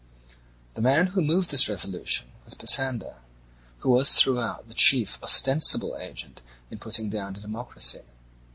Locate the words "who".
1.13-1.21, 3.81-3.91